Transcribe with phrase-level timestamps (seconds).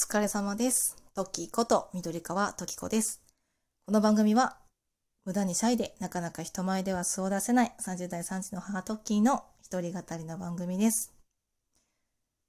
[0.00, 0.96] 疲れ様です。
[1.14, 3.20] トッキーこと緑川トキコです。
[3.84, 4.56] この番組は
[5.26, 11.12] 無駄にシャイでなかなか人前では素を出せない30代3児の母トッキーの一人語りの番組です。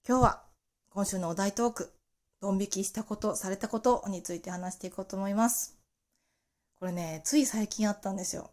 [0.08, 0.44] 今日は
[0.92, 1.92] 今週のお題トーク、
[2.42, 5.78] ドン引きしたこと、されたことについて話していこうと思います。
[6.80, 8.52] これね、つい最近あったんですよ。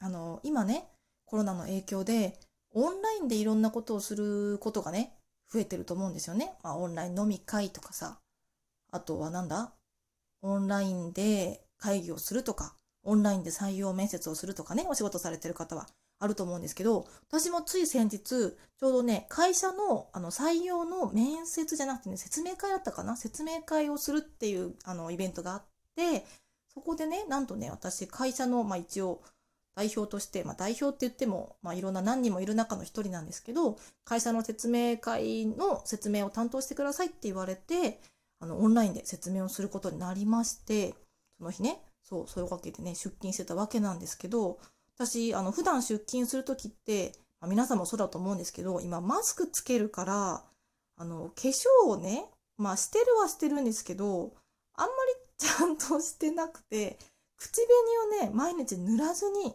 [0.00, 0.86] あの、今ね、
[1.24, 2.38] コロナの影響で
[2.74, 5.14] オンラインでいろんなことをすることがね、
[5.52, 6.54] 増えてると思うんですよね。
[6.62, 8.18] まあ、オンライン飲み会とかさ、
[8.90, 9.72] あとはなんだ？
[10.40, 15.86] オンラインで会議をするとか、オンラインで採用面接をするとかね、お仕事されてる方は
[16.18, 23.16] あると思うんですけど、私もつい先日、ちょうどね、会社のあの採用の面接じゃなくてね、説明会だったかな？
[23.16, 25.62] 説明会をするっていうあのイベントがあっ
[25.96, 26.24] て、
[26.72, 29.20] そこでね、なんとね、私、会社の、まあ一応、
[29.74, 38.00] 代表として、まあ代表って言っても、まあいろんな何人もいる中の一人なんですけど、会社の説明会の説明を担当してくださいって言われて、
[38.40, 40.94] あの、オンラインで説明をすることになりまして、
[41.38, 44.58] その日ね、そう、そういうわけでね、出勤してたわけなんですけど、
[44.96, 50.44] 私、あの、普段出勤するときって、まあ、皆さんもそうだと思うんですけど、今、マスクつけるから、
[50.96, 52.26] あの、化粧をね、
[52.58, 54.34] まあ、してるはしてるんですけど、
[54.74, 56.98] あんまりちゃんとしてなくて、
[57.36, 57.66] 口
[58.10, 59.54] 紅をね、毎日塗らずに、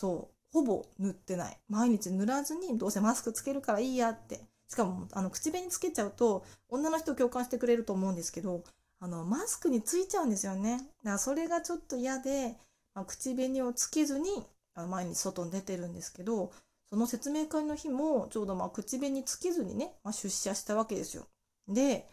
[0.00, 1.58] そう、ほぼ塗ってない。
[1.68, 4.40] 毎日塗らずに、どうせマスクつけるからいいやって。
[4.66, 8.64] しかも、あの、口紅つけちゃうと、女の人共感してくれると思うんですけど、
[8.98, 10.78] あの、マスクについちゃうんですよね。
[10.78, 12.56] だから、それがちょっと嫌で、
[12.94, 14.30] まあ、口紅をつけずに、
[14.72, 16.50] あの毎日外に出てるんですけど、
[16.88, 21.26] その説明会の日も、ちょうどまあ、口紅つけずにね、まあ、出社したわけですよ。
[21.68, 22.08] で、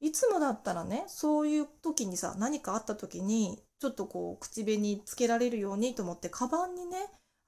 [0.00, 6.96] いつもだったらね、そういう時にさ、何かあった時に、ちょっとこう、口紅つけられるようにと思って、カバンにね、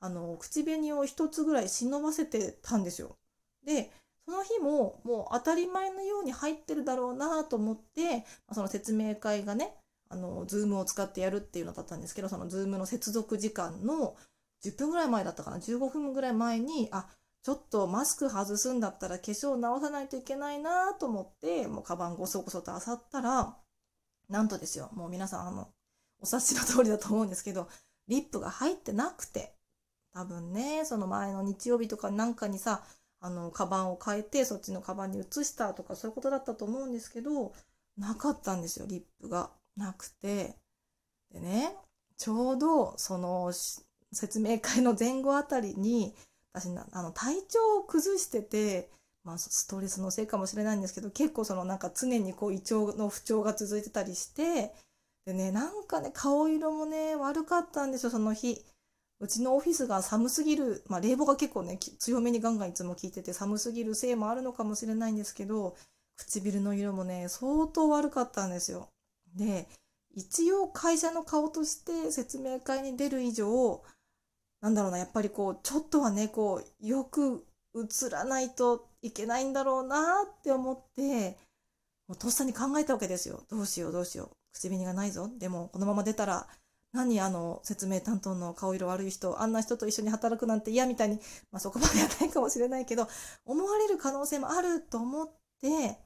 [0.03, 3.17] あの、口紅を一つぐらい忍ばせてたんですよ。
[3.65, 3.93] で、
[4.27, 9.77] その日ももう当たり前のように入ってるだろうなと思って、その説明会がね、
[10.09, 14.17] あの、 Zoomを使ってやるっていうのだったんですけど、その Zoomの接続時間の
[14.65, 17.07] 10分ぐらい前だったかな、15分ぐらい前に、あ、
[17.43, 23.57] ちょっとマスク外すんだったら化粧直さないといけないなと思って、もうカバンごそごそと漁ったら、
[24.29, 25.69] なんとですよ、もう皆さんあの、
[26.21, 27.69] お察しの通りだと思うんですけど、
[28.09, 29.55] リップが入ってなくて、
[30.15, 32.85] 多分ね、その前の日曜日とかなんかにさ、
[33.21, 37.53] あの、カバンを変えて、そっちのカバンに移したとか、そういうことだったと思うんですけど、
[37.97, 39.51] なかったんですよ、リップが。
[39.77, 40.57] なくて。
[41.33, 41.77] でね、
[42.17, 43.53] ちょうど、その、
[44.13, 46.15] 説明会の前後あたりに、
[46.53, 48.91] 私な、あの、体調を崩してて、
[49.25, 54.75] まあ、ストレスのせいかもしれないんですけど、結構そのなんか常にこう胃腸の不調が続いてたりして、
[55.25, 58.65] でね、なんかね、顔色もね、悪かったんですよ、その日。
[59.23, 65.77] うちのオフィスが寒すぎる、まあ冷房が結構ね、強めにガンガンいつも効いてて寒すぎるせいもあるのかもしれないんですけど、
[66.17, 68.89] 唇の色もね、相当悪かったんですよ。
[69.37, 69.69] で、
[70.13, 73.85] 一応会社の顔として説明会に出る以上、
[74.61, 77.47] なんだろうな、やっぱりこう、ちょっとはね、こう、よく
[77.77, 81.39] 映らないといけないんだろうなって思って、
[82.09, 83.45] もうとっさに考えたわけですよ。
[83.49, 84.31] どうしようどうしよう。
[84.53, 85.31] 口紅がないぞ。
[85.39, 86.49] でも、このまま出たら、
[86.93, 91.17] 何あの、説明担当の顔色悪い人、あんな人と一緒に働くなんて嫌みたいに、
[91.51, 93.09] まあそこまではないかもしれないけど、
[93.47, 95.99] 思われる可能性もあると思って、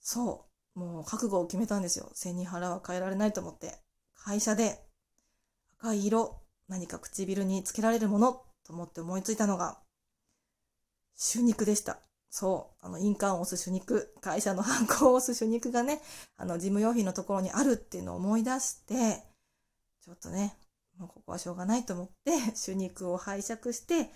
[0.00, 0.46] そ
[0.76, 2.10] う、もう覚悟を決めたんですよ。
[2.14, 3.78] 背に腹は変えられないと思って。
[4.14, 4.84] 会社で
[5.78, 9.78] 赤い色、何か唇につけられるものと思って思いついたのが、
[11.32, 12.00] 手肉でした。
[12.30, 12.86] そう。
[12.86, 16.00] あの、印鑑を押す手肉、会社の ハンコを押す手肉がね、
[16.36, 19.29] あの、事務用品のところにあるっていうのを思い出して、
[20.02, 20.56] ちょっとね、
[20.98, 22.32] もうここはしょうがないと思って、
[22.64, 24.10] 手肉を拝借して、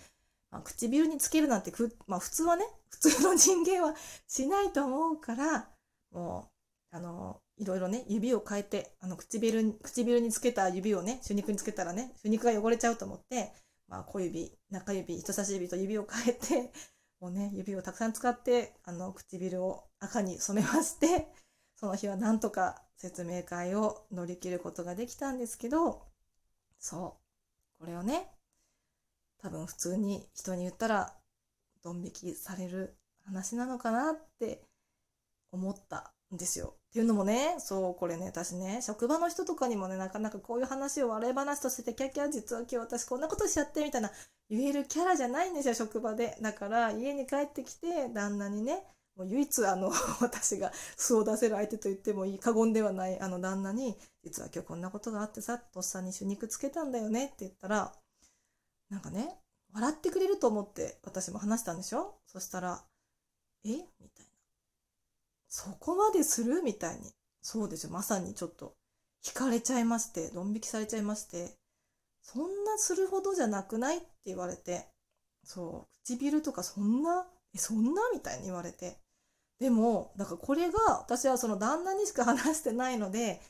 [0.51, 3.95] まあ、唇につけるなんてく、まあ普通はね、普通の人間は
[4.27, 5.69] しないと思うから、
[6.11, 6.51] も
[6.91, 13.53] う、あの、いろいろね、指を変えて、あの、唇に、唇につけた指をね、手肉につけたらね、手肉が汚れちゃうと思って、
[13.87, 16.71] まあ小指、中指、人差し指と指を変えて、
[17.19, 21.27] もうね、指をたくさん使って、あの、唇を赤に染めまして、
[21.85, 26.01] その日はなんとか説明会を乗り切ることができたんですけど、
[26.79, 27.19] そ
[27.77, 27.79] う。
[27.79, 28.31] これをね、
[29.39, 31.13] 多分普通に人に言ったら、
[31.83, 34.63] ドン引きされる話なのかなって
[35.51, 36.73] 思ったんですよ。
[36.89, 44.09] っていうのもね、そう、これね、私ね、職場の人とかにもね、なかなかこういう話を笑い話としてて、キャキャ、実は今日私こんなことしちゃって、みたいな
[44.49, 46.35] 言えるキャラじゃないんですよ、職場で。
[46.41, 49.91] だから、家に帰ってきて、旦那にね、もう唯一あの、
[50.21, 57.95] 私が素を出せる相手と言ってもいい、過言ではないあの旦那に、実は今日こんなことがあってさ、とっさに手肉つけたんだよねって言ったら、
[58.89, 59.39] なんかね、
[59.73, 62.19] 笑ってくれると思って私も話したんでしょ？
[62.27, 62.85] そしたら、
[63.65, 63.69] え？
[63.69, 64.31] みたいな。
[65.47, 66.61] そこまでする？
[66.61, 67.13] みたいに。
[67.41, 67.89] そうですよ。
[67.91, 68.75] まさにちょっと
[69.23, 71.57] 惹かれちゃいまして、ドン引きされちゃいまして、
[72.21, 73.97] そんなするほどじゃなくない？
[73.97, 74.87] って言われて、
[75.43, 78.01] そう、唇とかそんな、え、そんな？
[78.13, 78.97] みたいに言われて。
[79.59, 83.41] でも、だからこれが、私はその旦那にしか話してないので、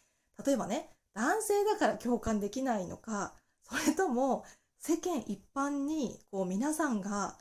[0.45, 4.43] 例えばね、男性だから共感できないのか、それとも
[4.79, 7.37] 世間一般にこう皆さんが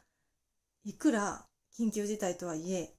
[0.85, 1.45] いくら
[1.79, 2.95] 緊急事態とはいえ、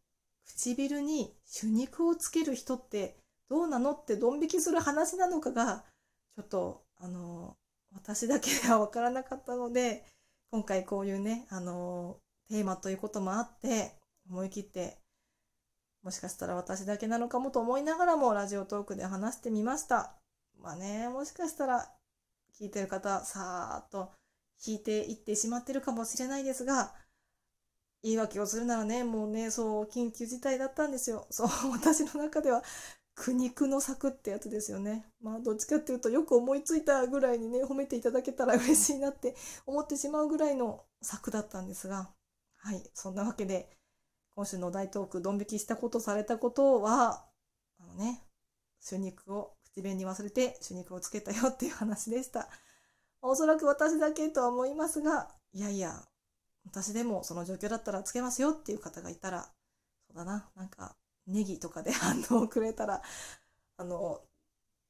[0.45, 3.17] 唇に手肉をつける人って
[3.49, 5.83] どうなのってドン引きする話なのかが、
[6.35, 7.57] ちょっと、あの、
[7.93, 10.03] 私だけではわからなかったので、
[10.51, 12.17] 今回こういうね、あの、
[12.49, 13.93] テーマということもあって、
[14.29, 14.97] 思い切って、
[16.05, 20.13] もしかしたら私だけなのかもと思いながらもラジオトークで話してみました。
[20.61, 21.89] まあね、もしかしたら
[22.59, 24.11] 聞いてる方、さーっと
[24.63, 26.93] 引いていってしまってるかもしれないですが、
[28.03, 31.25] 言い訳をするならね、もうね、そう、緊急事態だったんですよ。
[31.31, 32.61] そう、私の中では
[33.15, 35.07] 苦肉の策ってやつですよね。
[35.21, 39.35] まあどっちかっていうとよく思いついたぐらいにね褒めていただけたら嬉しいなって
[39.65, 42.11] 思ってしまうぐらいの策だったんですが
[42.57, 43.75] はいそんなわけで
[44.35, 47.25] 今週の大トークドン引きしたことされたことは
[47.79, 48.21] あのね
[48.87, 52.49] 手肉を口紅に忘れて手肉をつけたよっていう話でした。
[53.21, 56.03] おそらく私だけとは思いますがいやいや
[56.65, 59.49] 私でもその状況だったらつけますよっていう方がいたら
[60.07, 60.95] そうだななんか
[61.27, 63.01] ネギとかで反応をくれたら、
[63.77, 64.21] あの、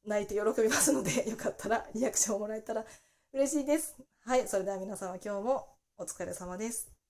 [0.06, 2.86] 泣いて喜びますので、 よかったらリアクションをもらえたら
[3.33, 3.95] 嬉しいです。
[4.21, 5.68] はい、それでは皆様今日も
[5.98, 7.04] お疲れ様です。